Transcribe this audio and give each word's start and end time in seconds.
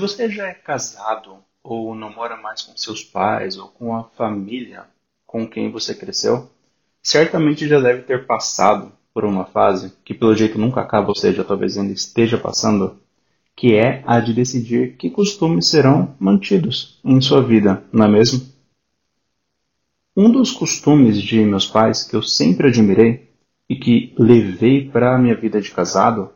Você 0.00 0.30
já 0.30 0.48
é 0.48 0.54
casado 0.54 1.36
ou 1.62 1.94
não 1.94 2.10
mora 2.10 2.34
mais 2.34 2.62
com 2.62 2.74
seus 2.74 3.04
pais 3.04 3.58
ou 3.58 3.68
com 3.68 3.94
a 3.94 4.04
família 4.04 4.84
com 5.26 5.46
quem 5.46 5.70
você 5.70 5.94
cresceu, 5.94 6.48
certamente 7.02 7.68
já 7.68 7.78
deve 7.78 8.02
ter 8.04 8.26
passado 8.26 8.92
por 9.12 9.26
uma 9.26 9.44
fase 9.44 9.92
que 10.02 10.14
pelo 10.14 10.34
jeito 10.34 10.58
nunca 10.58 10.80
acaba, 10.80 11.08
ou 11.08 11.14
seja, 11.14 11.44
talvez 11.44 11.76
ainda 11.76 11.92
esteja 11.92 12.38
passando, 12.38 12.98
que 13.54 13.74
é 13.74 14.02
a 14.06 14.20
de 14.20 14.32
decidir 14.32 14.96
que 14.96 15.10
costumes 15.10 15.68
serão 15.68 16.16
mantidos 16.18 16.98
em 17.04 17.20
sua 17.20 17.42
vida, 17.42 17.84
não 17.92 18.06
é 18.06 18.08
mesmo? 18.08 18.48
Um 20.16 20.32
dos 20.32 20.50
costumes 20.50 21.20
de 21.20 21.44
meus 21.44 21.66
pais 21.66 22.04
que 22.04 22.16
eu 22.16 22.22
sempre 22.22 22.68
admirei 22.68 23.30
e 23.68 23.76
que 23.76 24.14
levei 24.18 24.88
para 24.88 25.14
a 25.14 25.18
minha 25.18 25.36
vida 25.36 25.60
de 25.60 25.70
casado 25.70 26.32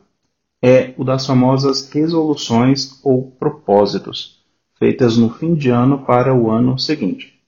é 0.67 0.95
o 0.97 1.03
das 1.03 1.27
famosas 1.27 1.87
resoluções 1.91 2.99
ou 3.03 3.29
propósitos, 3.29 4.43
feitas 4.79 5.15
no 5.15 5.29
fim 5.29 5.53
de 5.53 5.69
ano 5.69 6.03
para 6.03 6.33
o 6.33 6.49
ano 6.49 6.79
seguinte. 6.79 7.39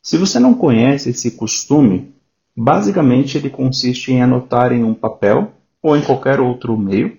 Se 0.00 0.16
você 0.16 0.40
não 0.40 0.54
conhece 0.54 1.10
esse 1.10 1.32
costume, 1.32 2.14
basicamente 2.56 3.36
ele 3.36 3.50
consiste 3.50 4.10
em 4.10 4.22
anotar 4.22 4.72
em 4.72 4.82
um 4.82 4.94
papel 4.94 5.52
ou 5.82 5.94
em 5.94 6.00
qualquer 6.00 6.40
outro 6.40 6.74
meio 6.74 7.18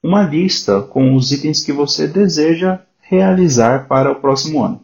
uma 0.00 0.22
lista 0.22 0.80
com 0.80 1.16
os 1.16 1.32
itens 1.32 1.64
que 1.64 1.72
você 1.72 2.06
deseja 2.06 2.80
realizar 3.00 3.88
para 3.88 4.12
o 4.12 4.20
próximo 4.20 4.62
ano. 4.62 4.80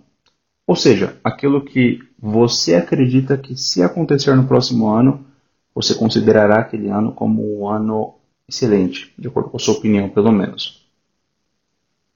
Ou 0.67 0.75
seja, 0.75 1.17
aquilo 1.23 1.65
que 1.65 2.01
você 2.19 2.75
acredita 2.75 3.39
que 3.39 3.57
se 3.57 3.81
acontecer 3.81 4.35
no 4.35 4.49
próximo 4.49 4.89
ano, 4.89 5.25
você 5.73 5.95
considerará 5.95 6.59
aquele 6.59 6.89
ano 6.89 7.13
como 7.13 7.61
um 7.61 7.69
ano 7.69 8.16
excelente, 8.49 9.13
de 9.19 9.29
acordo 9.29 9.51
com 9.51 9.57
a 9.57 9.61
sua 9.61 9.75
opinião, 9.75 10.09
pelo 10.09 10.33
menos. 10.33 10.87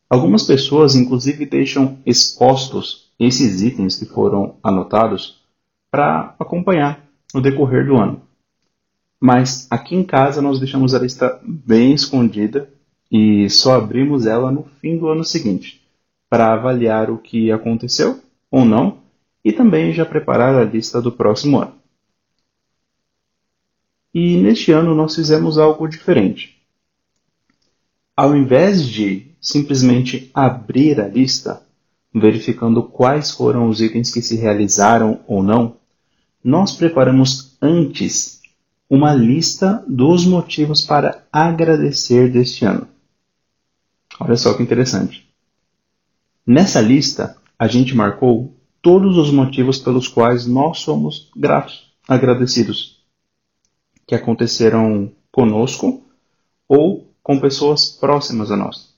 Algumas 0.09 0.43
pessoas, 0.43 0.95
inclusive, 0.95 1.47
deixam 1.47 1.99
expostos 2.05 3.11
esses 3.19 3.63
itens 3.63 3.97
que 3.97 4.07
foram 4.07 4.57
anotados 4.63 5.41
para 5.91 6.35
acompanhar 6.39 7.05
no 7.35 7.41
decorrer 7.41 7.87
do 7.87 7.97
ano. 7.97 8.23
Mas 9.21 9.67
aqui 9.71 9.95
em 9.95 10.03
casa 10.03 10.41
nós 10.41 10.59
deixamos 10.59 10.95
a 10.95 10.99
lista 10.99 11.39
bem 11.45 11.93
escondida 11.93 12.73
e 13.11 13.51
só 13.51 13.77
abrimos 13.77 14.25
ela 14.25 14.51
no 14.51 14.65
fim 14.81 14.97
do 14.97 15.09
ano 15.09 15.25
seguinte, 15.25 15.81
para 16.29 16.53
avaliar 16.53 17.11
o 17.11 17.19
que 17.19 17.53
aconteceu 17.53 18.21
ou 18.51 18.65
não 18.65 18.99
e 19.45 19.53
também 19.53 19.93
já 19.93 20.07
preparar 20.07 20.55
a 20.55 20.65
lista 20.65 21.03
do 21.03 21.13
próximo 21.13 21.61
ano. 21.61 21.80
E 24.13 24.37
neste 24.37 24.73
ano 24.73 24.95
nós 24.95 25.15
fizemos 25.15 25.59
algo 25.59 25.87
diferente. 25.87 26.61
Ao 28.17 28.37
invés 28.37 28.87
de 28.87 29.31
simplesmente 29.41 30.31
abrir 30.35 31.01
a 31.01 31.09
lista, 31.09 31.63
verificando 32.13 32.83
quais 32.83 33.31
foram 33.31 33.69
os 33.69 33.81
itens 33.81 34.13
que 34.13 34.21
se 34.21 34.37
realizaram 34.37 35.21
ou 35.27 35.43
não, 35.43 35.77
nós 36.43 36.75
preparamos 36.75 37.57
antes 37.63 38.41
uma 38.89 39.15
lista 39.15 39.85
dos 39.87 40.27
motivos 40.27 40.81
para 40.81 41.25
agradecer 41.33 42.31
deste 42.31 42.65
ano. 42.65 42.89
Olha 44.19 44.37
só 44.37 44.55
que 44.55 44.63
interessante. 44.63 45.31
Nessa 46.45 46.81
lista, 46.81 47.37
a 47.59 47.69
gente 47.69 47.95
marcou 47.95 48.57
todos 48.83 49.17
os 49.17 49.31
motivos 49.31 49.79
pelos 49.79 50.09
quais 50.09 50.47
nós 50.47 50.81
somos 50.81 51.31
gratos, 51.37 51.93
agradecidos, 52.09 53.00
que 54.11 54.15
aconteceram 54.17 55.13
conosco 55.31 56.03
ou 56.67 57.15
com 57.23 57.39
pessoas 57.39 57.87
próximas 57.87 58.51
a 58.51 58.57
nós. 58.57 58.93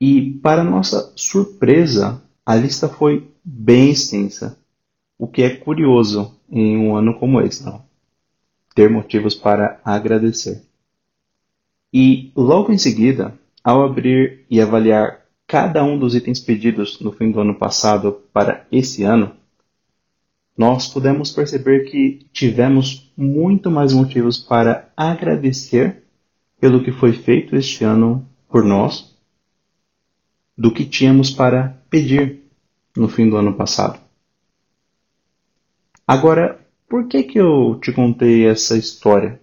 E, 0.00 0.34
para 0.40 0.62
nossa 0.62 1.12
surpresa, 1.16 2.22
a 2.46 2.54
lista 2.54 2.88
foi 2.88 3.28
bem 3.42 3.90
extensa, 3.90 4.56
o 5.18 5.26
que 5.26 5.42
é 5.42 5.56
curioso 5.56 6.38
em 6.48 6.78
um 6.78 6.94
ano 6.94 7.18
como 7.18 7.40
esse, 7.40 7.64
não? 7.64 7.82
Ter 8.76 8.88
motivos 8.88 9.34
para 9.34 9.80
agradecer. 9.84 10.62
E 11.92 12.30
logo 12.36 12.70
em 12.70 12.78
seguida, 12.78 13.36
ao 13.64 13.82
abrir 13.82 14.46
e 14.48 14.60
avaliar 14.60 15.22
cada 15.48 15.82
um 15.82 15.98
dos 15.98 16.14
itens 16.14 16.38
pedidos 16.38 17.00
no 17.00 17.10
fim 17.10 17.32
do 17.32 17.40
ano 17.40 17.56
passado 17.56 18.22
para 18.32 18.68
esse 18.70 19.02
ano, 19.02 19.34
nós 20.56 20.86
pudemos 20.88 21.30
perceber 21.30 21.90
que 21.90 22.26
tivemos 22.32 23.12
muito 23.16 23.70
mais 23.70 23.92
motivos 23.92 24.38
para 24.38 24.92
agradecer 24.96 26.02
pelo 26.60 26.82
que 26.84 26.92
foi 26.92 27.12
feito 27.12 27.56
este 27.56 27.84
ano 27.84 28.28
por 28.48 28.64
nós 28.64 29.16
do 30.56 30.72
que 30.72 30.84
tínhamos 30.84 31.30
para 31.30 31.82
pedir 31.88 32.42
no 32.96 33.08
fim 33.08 33.28
do 33.28 33.36
ano 33.36 33.54
passado. 33.54 33.98
Agora, 36.06 36.60
por 36.88 37.08
que, 37.08 37.22
que 37.22 37.40
eu 37.40 37.78
te 37.80 37.90
contei 37.90 38.46
essa 38.46 38.76
história? 38.76 39.40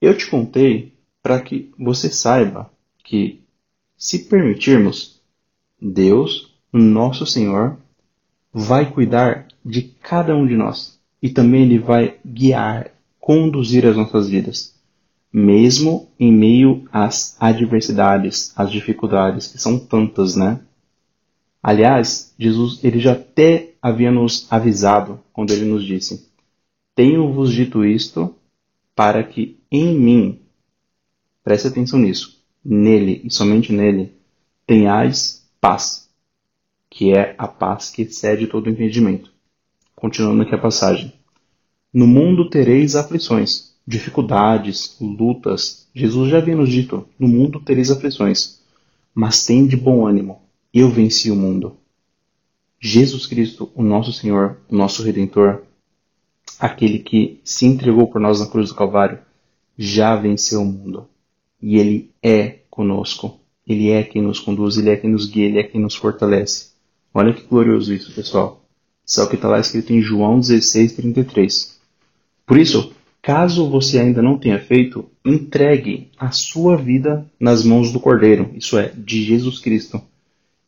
Eu 0.00 0.16
te 0.16 0.26
contei 0.26 0.94
para 1.22 1.40
que 1.40 1.70
você 1.78 2.10
saiba 2.10 2.70
que, 3.02 3.42
se 3.96 4.26
permitirmos, 4.26 5.20
Deus, 5.80 6.54
nosso 6.72 7.26
Senhor, 7.26 7.78
vai 8.54 8.90
cuidar 8.90 9.48
de 9.64 9.82
cada 9.82 10.36
um 10.36 10.46
de 10.46 10.56
nós 10.56 11.00
e 11.20 11.28
também 11.28 11.62
Ele 11.62 11.78
vai 11.78 12.16
guiar, 12.24 12.92
conduzir 13.18 13.84
as 13.84 13.96
nossas 13.96 14.28
vidas, 14.28 14.74
mesmo 15.32 16.08
em 16.18 16.32
meio 16.32 16.86
às 16.92 17.36
adversidades, 17.40 18.52
às 18.56 18.70
dificuldades, 18.70 19.48
que 19.48 19.58
são 19.58 19.78
tantas, 19.78 20.36
né? 20.36 20.60
Aliás, 21.62 22.34
Jesus 22.38 22.78
ele 22.84 23.00
já 23.00 23.12
até 23.12 23.72
havia 23.80 24.12
nos 24.12 24.46
avisado 24.52 25.18
quando 25.32 25.50
ele 25.50 25.64
nos 25.64 25.82
disse: 25.84 26.28
Tenho-vos 26.94 27.50
dito 27.50 27.84
isto 27.84 28.34
para 28.94 29.24
que 29.24 29.58
em 29.72 29.98
mim 29.98 30.44
Preste 31.44 31.68
atenção 31.68 31.98
nisso. 31.98 32.42
Nele 32.64 33.20
e 33.22 33.30
somente 33.30 33.70
nele 33.70 34.14
tenhais 34.66 35.46
paz, 35.60 36.03
que 36.94 37.12
é 37.12 37.34
a 37.36 37.48
paz 37.48 37.90
que 37.90 38.02
excede 38.02 38.46
todo 38.46 38.70
entendimento. 38.70 39.32
Continuando 39.96 40.42
aqui 40.42 40.54
a 40.54 40.58
passagem. 40.58 41.12
No 41.92 42.06
mundo 42.06 42.48
tereis 42.48 42.94
aflições, 42.94 43.74
dificuldades, 43.84 44.96
lutas. 45.00 45.88
Jesus 45.92 46.30
já 46.30 46.38
havia 46.38 46.54
nos 46.54 46.68
dito: 46.68 47.04
no 47.18 47.26
mundo 47.26 47.58
tereis 47.58 47.90
aflições, 47.90 48.60
mas 49.12 49.44
tem 49.44 49.66
de 49.66 49.76
bom 49.76 50.06
ânimo. 50.06 50.42
Eu 50.72 50.88
venci 50.88 51.32
o 51.32 51.36
mundo. 51.36 51.76
Jesus 52.78 53.26
Cristo, 53.26 53.72
o 53.74 53.82
nosso 53.82 54.12
Senhor, 54.12 54.60
o 54.68 54.76
nosso 54.76 55.02
Redentor, 55.02 55.62
aquele 56.60 57.00
que 57.00 57.40
se 57.42 57.66
entregou 57.66 58.06
por 58.06 58.20
nós 58.20 58.38
na 58.38 58.46
cruz 58.46 58.68
do 58.68 58.76
Calvário, 58.76 59.18
já 59.76 60.14
venceu 60.14 60.62
o 60.62 60.64
mundo 60.64 61.08
e 61.60 61.76
Ele 61.76 62.12
é 62.22 62.60
conosco. 62.70 63.40
Ele 63.66 63.90
é 63.90 64.04
quem 64.04 64.22
nos 64.22 64.38
conduz, 64.38 64.76
Ele 64.76 64.90
é 64.90 64.96
quem 64.96 65.10
nos 65.10 65.26
guia, 65.26 65.46
Ele 65.46 65.58
é 65.58 65.64
quem 65.64 65.80
nos 65.80 65.96
fortalece. 65.96 66.73
Olha 67.14 67.32
que 67.32 67.46
glorioso 67.46 67.94
isso, 67.94 68.12
pessoal. 68.12 68.64
Isso 69.06 69.20
é 69.20 69.24
o 69.24 69.28
que 69.28 69.36
está 69.36 69.48
lá 69.48 69.60
escrito 69.60 69.92
em 69.92 70.02
João 70.02 70.40
16, 70.40 70.94
33. 70.94 71.80
Por 72.44 72.58
isso, 72.58 72.92
caso 73.22 73.70
você 73.70 73.98
ainda 73.98 74.20
não 74.20 74.36
tenha 74.36 74.58
feito, 74.58 75.08
entregue 75.24 76.10
a 76.18 76.32
sua 76.32 76.76
vida 76.76 77.24
nas 77.38 77.64
mãos 77.64 77.92
do 77.92 78.00
Cordeiro, 78.00 78.50
isso 78.54 78.76
é, 78.76 78.92
de 78.96 79.22
Jesus 79.22 79.60
Cristo, 79.60 80.02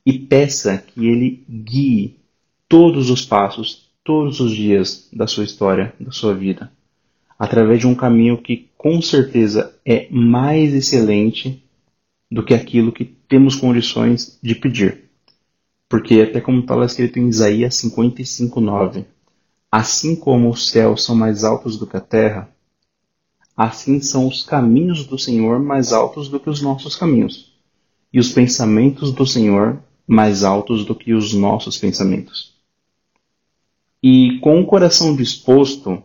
e 0.05 0.19
peça 0.19 0.79
que 0.79 1.07
Ele 1.07 1.45
guie 1.51 2.17
todos 2.69 3.11
os 3.11 3.25
passos, 3.25 3.91
todos 4.05 4.39
os 4.39 4.55
dias 4.55 5.09
da 5.13 5.27
sua 5.27 5.45
história, 5.45 5.93
da 5.99 6.13
sua 6.13 6.33
vida 6.33 6.71
através 7.39 7.81
de 7.81 7.87
um 7.87 7.95
caminho 7.95 8.39
que 8.39 8.69
com 8.77 9.01
certeza 9.03 9.75
é 9.85 10.09
mais 10.11 10.75
excelente 10.75 11.63
do 12.31 12.43
que 12.43 12.55
aquilo 12.55 12.93
que 12.93 13.05
temos 13.05 13.57
condições 13.57 14.39
de 14.43 14.55
pedir. 14.55 15.06
Porque 15.89 16.21
até 16.21 16.41
como 16.41 16.61
está 16.61 16.75
lá 16.75 16.87
escrito 16.87 17.19
em 17.19 17.29
Isaías 17.29 17.75
55:9, 17.77 19.05
assim 19.71 20.17
como 20.17 20.51
os 20.51 20.69
céus 20.69 21.05
são 21.05 21.15
mais 21.15 21.45
altos 21.45 21.77
do 21.79 21.87
que 21.87 21.97
a 21.97 22.01
terra, 22.01 22.51
assim 23.57 24.01
são 24.01 24.27
os 24.27 24.43
caminhos 24.43 25.07
do 25.07 25.19
Senhor 25.19 25.61
mais 25.61 25.93
altos 25.93 26.29
do 26.29 26.41
que 26.41 26.51
os 26.51 26.61
nossos 26.61 26.97
caminhos, 26.97 27.53
e 28.13 28.19
os 28.19 28.31
pensamentos 28.31 29.13
do 29.13 29.27
Senhor 29.27 29.81
mais 30.07 30.45
altos 30.45 30.85
do 30.85 30.95
que 30.95 31.13
os 31.15 31.33
nossos 31.33 31.79
pensamentos. 31.79 32.55
E 34.03 34.39
com 34.41 34.61
o 34.61 34.67
coração 34.67 35.17
disposto 35.17 36.03